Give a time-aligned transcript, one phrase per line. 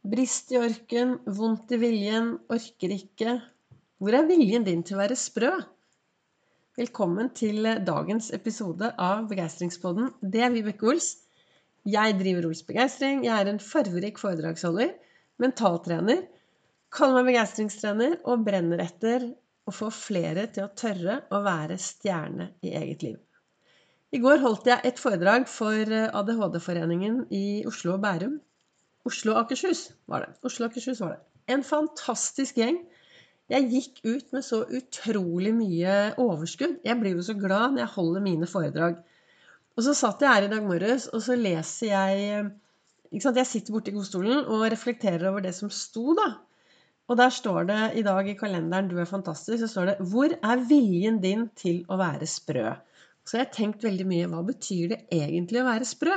[0.00, 3.34] Brist i orken, vondt i viljen, orker ikke.
[4.00, 5.50] Hvor er viljen din til å være sprø?
[6.80, 10.08] Velkommen til dagens episode av Begeistringspodden.
[10.24, 11.10] Det er Vibeke Ols.
[11.84, 13.26] Jeg driver Ols Begeistring.
[13.28, 14.96] Jeg er en farverik foredragsholder,
[15.36, 16.24] mentaltrener,
[16.88, 19.28] kaller meg begeistringstrener og brenner etter
[19.68, 23.20] å få flere til å tørre å være stjerne i eget liv.
[24.16, 28.40] I går holdt jeg et foredrag for ADHD-foreningen i Oslo og Bærum.
[29.08, 30.34] Oslo og Akershus var det.
[30.44, 31.20] Oslo Akershus var det.
[31.54, 32.82] En fantastisk gjeng.
[33.50, 36.76] Jeg gikk ut med så utrolig mye overskudd.
[36.86, 39.00] Jeg blir jo så glad når jeg holder mine foredrag.
[39.76, 42.44] Og så satt jeg her i dag morges, og så leser jeg
[43.22, 43.40] sant?
[43.40, 46.28] Jeg sitter borti godstolen og reflekterer over det som sto, da.
[47.10, 50.30] Og der står det i dag i kalenderen 'Du er fantastisk', så står det 'Hvor
[50.30, 52.76] er viljen din til å være sprø?'
[53.24, 56.16] Så jeg har tenkt veldig mye hva betyr det egentlig å være sprø?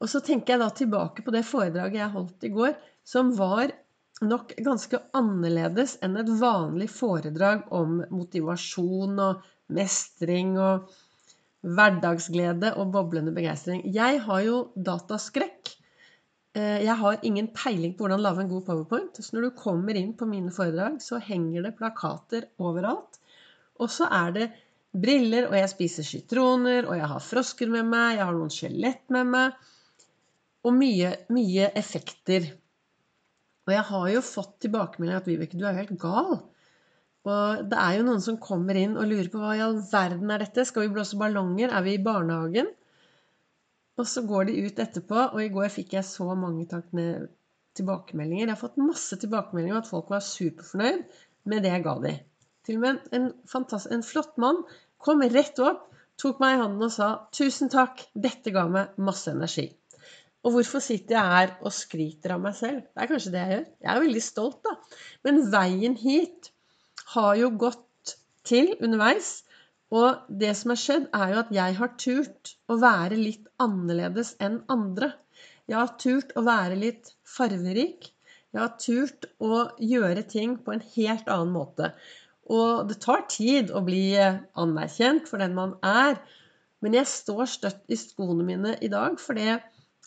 [0.00, 2.72] Og så tenker jeg da tilbake på det foredraget jeg holdt i går,
[3.04, 3.72] som var
[4.20, 9.44] nok ganske annerledes enn et vanlig foredrag om motivasjon og
[9.76, 10.88] mestring og
[11.60, 13.82] hverdagsglede og boblende begeistring.
[13.92, 15.74] Jeg har jo dataskrekk.
[16.56, 19.20] Eh, jeg har ingen peiling på hvordan lage en god powerpoint.
[19.20, 23.20] Så når du kommer inn på mine foredrag, så henger det plakater overalt.
[23.80, 24.48] Og så er det
[24.96, 29.04] briller, og jeg spiser sitroner, og jeg har frosker med meg, jeg har noen skjelett
[29.12, 29.68] med meg
[30.66, 32.50] og mye, mye effekter.
[33.68, 36.40] Og jeg har jo fått tilbakemelding at Vibeke, du er helt gal.
[37.28, 40.32] Og det er jo noen som kommer inn og lurer på hva i all verden
[40.32, 40.64] er dette?
[40.68, 41.72] Skal vi blåse ballonger?
[41.72, 42.70] Er vi i barnehagen?
[44.00, 46.64] Og så går de ut etterpå, og i går fikk jeg så mange
[47.76, 48.46] tilbakemeldinger.
[48.46, 51.04] Jeg har fått masse tilbakemeldinger om at folk var superfornøyd
[51.52, 52.22] med det jeg ga dem.
[52.64, 53.28] Til og med en,
[53.96, 54.62] en flott mann
[55.00, 55.86] kom rett opp,
[56.20, 59.70] tok meg i hånden og sa 'Tusen takk, dette ga meg masse energi'.
[60.40, 62.80] Og hvorfor sitter jeg her og skryter av meg selv?
[62.88, 63.64] Det er kanskje det jeg gjør.
[63.84, 64.74] Jeg er veldig stolt, da.
[65.26, 66.50] Men veien hit
[67.14, 68.14] har jo gått
[68.48, 69.32] til underveis.
[69.90, 74.36] Og det som har skjedd, er jo at jeg har turt å være litt annerledes
[74.40, 75.10] enn andre.
[75.68, 78.08] Jeg har turt å være litt farverik.
[78.54, 81.92] Jeg har turt å gjøre ting på en helt annen måte.
[82.50, 86.16] Og det tar tid å bli anerkjent for den man er.
[86.80, 89.60] Men jeg står støtt i skoene mine i dag for det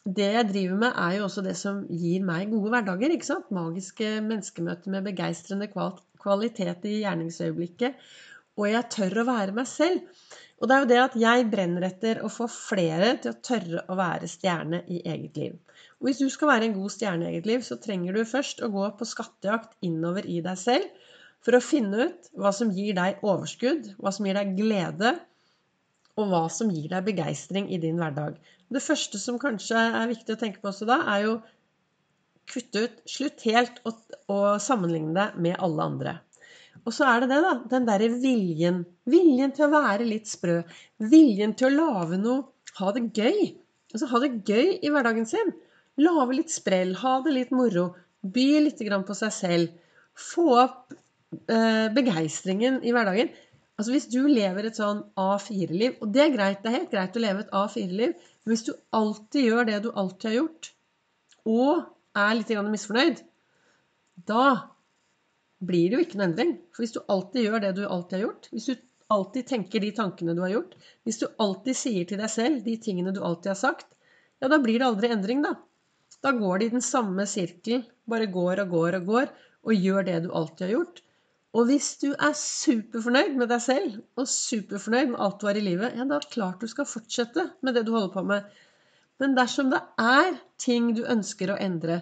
[0.04, 3.14] jeg driver med, er jo også det som gir meg gode hverdager.
[3.14, 3.52] ikke sant?
[3.56, 7.96] Magiske menneskemøter med begeistrende kvalitet i gjerningsøyeblikket.
[8.60, 10.04] Og jeg tør å være meg selv.
[10.62, 13.86] Og det er jo det at jeg brenner etter å få flere til å tørre
[13.90, 15.56] å være stjerne i eget liv.
[16.00, 18.62] Og hvis du skal være en god stjerne i eget liv, så trenger du først
[18.64, 21.10] å gå på skattejakt innover i deg selv
[21.44, 25.18] for å finne ut hva som gir deg overskudd, hva som gir deg glede,
[26.20, 28.38] og hva som gir deg begeistring i din hverdag.
[28.74, 31.34] Det første som kanskje er viktig å tenke på også da, er jo
[32.50, 33.94] kutte ut Slutt helt å,
[34.32, 36.16] å sammenligne deg med alle andre.
[36.84, 37.54] Og så er det det, da.
[37.72, 38.82] Den derre viljen.
[39.10, 40.62] Viljen til å være litt sprø.
[41.12, 42.50] Viljen til å lage noe.
[42.80, 43.54] Ha det gøy.
[43.94, 45.54] Altså ha det gøy i hverdagen sin.
[46.02, 46.96] Lage litt sprell.
[47.00, 47.92] Ha det litt moro.
[48.24, 49.80] By litt på seg selv.
[50.18, 50.94] Få opp
[51.48, 53.32] eh, begeistringen i hverdagen.
[53.80, 57.18] Altså Hvis du lever et sånn A4-liv, og det er greit, det er helt greit
[57.18, 58.14] å leve et A4-liv,
[58.44, 60.70] men hvis du alltid gjør det du alltid har gjort,
[61.50, 63.24] og er litt misfornøyd,
[64.30, 64.46] da
[65.64, 66.54] blir det jo ikke noe endring.
[66.72, 68.76] For hvis du alltid gjør det du alltid har gjort, hvis du
[69.14, 70.76] alltid tenker de tankene du har gjort,
[71.08, 73.90] hvis du alltid sier til deg selv de tingene du alltid har sagt,
[74.42, 75.56] ja, da blir det aldri endring, da.
[76.24, 80.08] Da går det i den samme sirkelen, bare går og går og går, og gjør
[80.08, 81.02] det du alltid har gjort.
[81.54, 85.66] Og hvis du er superfornøyd med deg selv og superfornøyd med alt du har i
[85.66, 88.48] livet, ja, da er det klart du skal fortsette med det du holder på med.
[89.22, 92.00] Men dersom det er ting du ønsker å endre,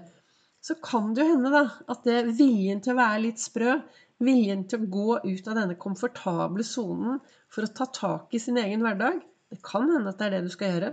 [0.63, 3.75] så kan det jo hende da, at det viljen til å være litt sprø,
[4.23, 7.19] viljen til å gå ut av denne komfortable sonen
[7.51, 9.19] for å ta tak i sin egen hverdag,
[9.51, 10.91] det kan hende at det er det du skal gjøre.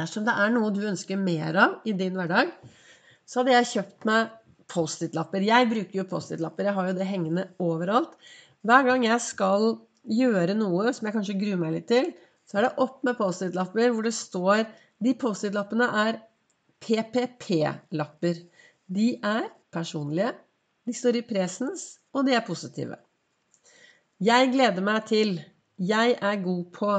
[0.00, 2.50] Dersom det er noe du ønsker mer av i din hverdag,
[3.22, 4.32] så hadde jeg kjøpt meg
[4.70, 5.44] Post-It-lapper.
[5.44, 6.68] Jeg bruker jo Post-It-lapper.
[6.68, 8.14] Jeg har jo det hengende overalt.
[8.64, 9.74] Hver gang jeg skal
[10.04, 12.12] gjøre noe som jeg kanskje gruer meg litt til,
[12.48, 14.64] så er det opp med Post-It-lapper hvor det står
[15.04, 16.20] De Post-It-lappene er
[16.84, 18.40] PPP-lapper.
[18.86, 20.34] De er personlige,
[20.84, 22.98] de står i presens, og de er positive.
[24.22, 25.38] Jeg gleder meg til.
[25.80, 26.92] Jeg er god på.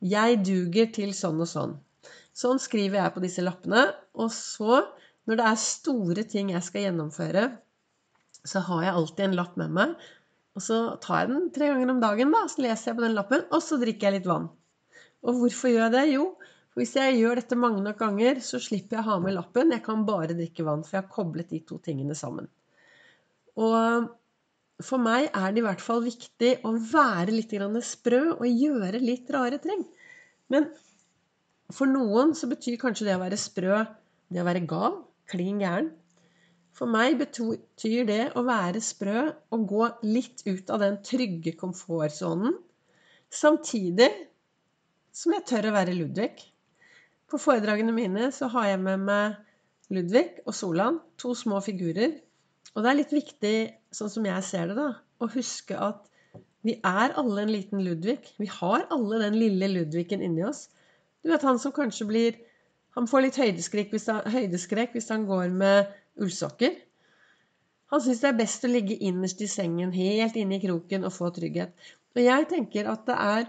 [0.00, 1.74] Jeg duger til sånn og sånn.
[2.38, 3.82] Sånn skriver jeg på disse lappene.
[4.16, 4.80] Og så
[5.28, 7.48] når det er store ting jeg skal gjennomføre,
[8.48, 10.06] så har jeg alltid en lapp med meg.
[10.56, 13.16] Og så tar jeg den tre ganger om dagen, da, så leser jeg på den
[13.18, 14.48] lappen, og så drikker jeg litt vann.
[15.26, 16.04] Og hvorfor gjør jeg det?
[16.14, 16.30] Jo,
[16.72, 19.74] for Hvis jeg gjør dette mange nok ganger, så slipper jeg å ha med lappen.
[19.74, 22.48] Jeg kan bare drikke vann, for jeg har koblet de to tingene sammen.
[23.58, 24.08] Og
[24.86, 27.54] for meg er det i hvert fall viktig å være litt
[27.84, 29.82] sprø og gjøre litt rare ting.
[30.48, 30.70] Men
[31.74, 33.82] for noen så betyr kanskje det å være sprø
[34.28, 35.90] det å være gal, klin gæren.
[36.78, 42.54] For meg betyr det å være sprø og gå litt ut av den trygge komfortsonen,
[43.34, 44.08] samtidig
[45.14, 46.30] som jeg tør å være Ludvig.
[47.28, 49.38] På foredragene mine så har jeg med meg
[49.92, 52.14] Ludvig og Solan, to små figurer.
[52.76, 53.56] Og det er litt viktig,
[53.90, 56.04] sånn som jeg ser det, da, å huske at
[56.66, 58.20] vi er alle en liten Ludvig.
[58.38, 60.66] Vi har alle den lille Ludvigen inni oss.
[61.22, 62.38] Du vet han som kanskje blir
[62.98, 66.72] Han får litt høydeskrekk hvis han, høydeskrekk hvis han går med ullsokker.
[67.92, 71.14] Han syns det er best å ligge innerst i sengen, helt inne i kroken, og
[71.14, 71.70] få trygghet.
[72.16, 73.46] Og jeg tenker at det er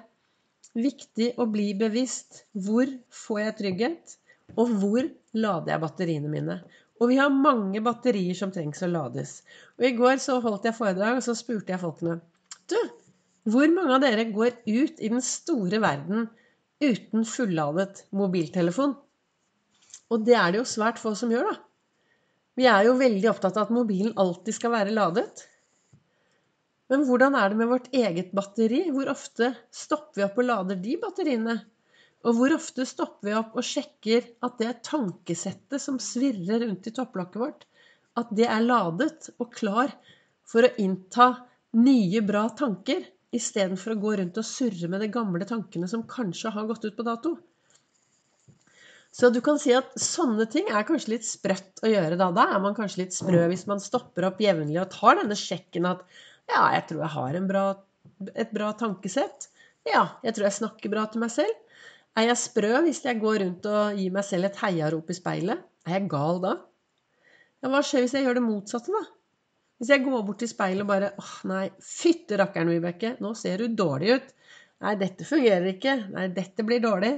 [0.77, 2.93] viktig å bli bevisst hvor
[3.23, 4.15] får jeg trygghet,
[4.53, 6.59] og hvor lader jeg batteriene mine.
[7.01, 9.39] Og vi har mange batterier som trengs å lades.
[9.79, 12.19] Og I går så holdt jeg foredrag, og så spurte jeg folkene
[12.69, 12.79] Du,
[13.49, 16.27] hvor mange av dere går ut i den store verden
[16.85, 18.93] uten fulladet mobiltelefon?
[20.09, 21.57] Og det er det jo svært få som gjør, da.
[22.59, 25.45] Vi er jo veldig opptatt av at mobilen alltid skal være ladet.
[26.89, 28.81] Men hvordan er det med vårt eget batteri?
[28.91, 31.55] Hvor ofte stopper vi opp og lader de batteriene?
[32.27, 36.95] Og hvor ofte stopper vi opp og sjekker at det tankesettet som svirrer rundt i
[36.95, 37.63] topplokket vårt,
[38.19, 39.93] at det er ladet og klar
[40.49, 41.29] for å innta
[41.79, 46.51] nye, bra tanker, istedenfor å gå rundt og surre med de gamle tankene som kanskje
[46.57, 47.37] har gått ut på dato?
[49.09, 52.29] Så du kan si at sånne ting er kanskje litt sprøtt å gjøre da.
[52.35, 55.87] Da er man kanskje litt sprø hvis man stopper opp jevnlig og tar denne sjekken
[55.89, 56.03] at
[56.49, 57.63] ja, jeg tror jeg har bra,
[58.33, 59.49] et bra tankesett.
[59.89, 61.57] Ja, jeg tror jeg snakker bra til meg selv.
[62.17, 65.65] Er jeg sprø hvis jeg går rundt og gir meg selv et heiarop i speilet?
[65.87, 66.55] Er jeg gal da?
[67.59, 69.03] Ja, hva skjer hvis jeg gjør det motsatte, da?
[69.79, 73.63] Hvis jeg går bort til speilet og bare åh, nei, fytte rakkeren, Vibeke, nå ser
[73.63, 74.33] du dårlig ut.
[74.83, 75.95] Nei, dette fungerer ikke.
[76.13, 77.13] Nei, dette blir dårlig.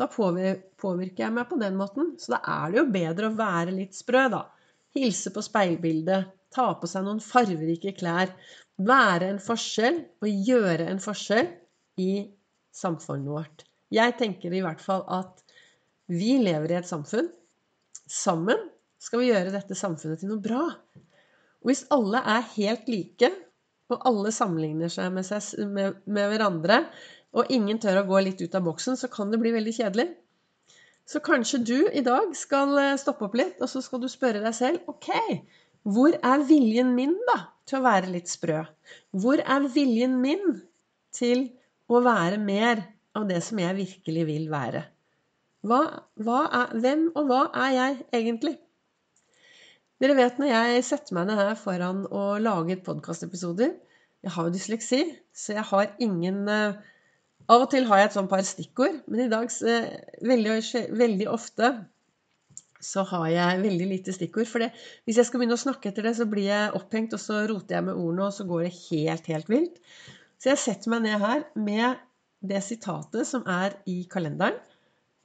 [0.00, 2.14] Da påvirker jeg meg på den måten.
[2.20, 4.46] Så da er det jo bedre å være litt sprø, da.
[4.96, 8.32] Hilse på speilbildet ta på seg noen farverike klær,
[8.82, 11.48] være en forskjell og gjøre en forskjell
[12.02, 12.12] i
[12.76, 13.64] samfunnet vårt.
[13.92, 15.42] Jeg tenker i hvert fall at
[16.12, 17.28] vi lever i et samfunn.
[18.08, 18.68] Sammen
[19.02, 20.64] skal vi gjøre dette samfunnet til noe bra.
[21.62, 23.30] Og hvis alle er helt like,
[23.92, 26.78] og alle sammenligner seg med, seg, med, med hverandre,
[27.32, 30.08] og ingen tør å gå litt ut av boksen, så kan det bli veldig kjedelig.
[31.08, 34.42] Så kanskje du i dag skal eh, stoppe opp litt, og så skal du spørre
[34.44, 35.10] deg selv OK,
[35.82, 38.60] hvor er viljen min, da, til å være litt sprø?
[39.18, 40.60] Hvor er viljen min
[41.14, 41.48] til
[41.90, 42.84] å være mer
[43.18, 44.84] av det som jeg virkelig vil være?
[45.66, 45.80] Hva,
[46.22, 48.54] hva er, hvem og hva er jeg egentlig?
[50.02, 53.76] Dere vet når jeg setter meg ned her foran og lager podkastepisoder
[54.22, 55.02] Jeg har jo dysleksi,
[55.34, 56.80] så jeg har ingen eh,
[57.50, 59.48] Av og til har jeg et sånt par stikkord, men i dag
[60.22, 60.54] veldig,
[60.98, 61.72] veldig ofte
[62.82, 64.48] så har jeg veldig lite stikkord.
[64.50, 64.64] For
[65.06, 67.78] hvis jeg skal begynne å snakke etter det, så blir jeg opphengt, og så roter
[67.78, 69.78] jeg med ordene, og så går det helt, helt vilt.
[70.42, 72.02] Så jeg setter meg ned her med
[72.42, 74.58] det sitatet som er i kalenderen,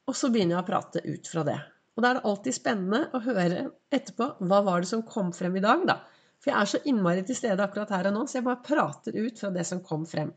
[0.08, 1.58] og så begynner jeg å prate ut fra det.
[1.98, 5.58] Og da er det alltid spennende å høre etterpå hva var det som kom frem
[5.58, 5.98] i dag, da.
[6.38, 9.18] For jeg er så innmari til stede akkurat her og nå, så jeg bare prater
[9.18, 10.30] ut fra det som kom frem.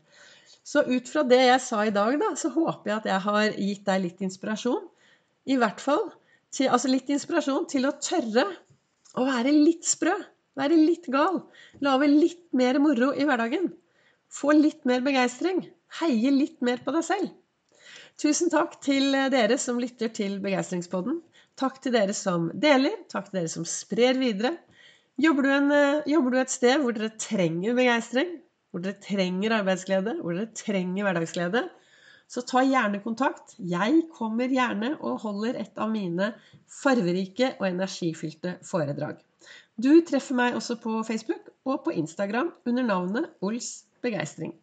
[0.63, 3.55] Så ut fra det jeg sa i dag, da, så håper jeg at jeg har
[3.57, 4.83] gitt deg litt inspirasjon.
[5.49, 6.03] I hvert fall
[6.53, 8.45] til, altså litt inspirasjon til å tørre
[9.17, 10.13] å være litt sprø.
[10.59, 11.41] Være litt gal.
[11.83, 13.69] Lage litt mer moro i hverdagen.
[14.31, 15.63] Få litt mer begeistring.
[16.01, 17.31] Heie litt mer på deg selv.
[18.21, 21.21] Tusen takk til dere som lytter til Begeistringspodden.
[21.59, 22.99] Takk til dere som deler.
[23.11, 24.53] Takk til dere som sprer videre.
[25.21, 25.73] Jobber du, en,
[26.09, 28.37] jobber du et sted hvor dere trenger begeistring?
[28.71, 30.17] Hvor dere trenger arbeidsglede?
[30.23, 31.65] Hvor dere trenger hverdagsglede?
[32.31, 33.57] Så ta gjerne kontakt.
[33.59, 36.31] Jeg kommer gjerne og holder et av mine
[36.71, 39.19] farverike og energifylte foredrag.
[39.75, 44.53] Du treffer meg også på Facebook og på Instagram under navnet Ols Begeistring.